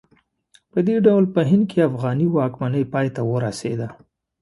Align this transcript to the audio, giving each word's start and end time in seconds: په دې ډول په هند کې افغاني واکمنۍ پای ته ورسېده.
په 0.71 0.79
دې 0.87 0.95
ډول 1.05 1.23
په 1.33 1.41
هند 1.49 1.63
کې 1.71 1.87
افغاني 1.89 2.27
واکمنۍ 2.29 2.83
پای 2.93 3.07
ته 3.15 3.21
ورسېده. 3.31 3.87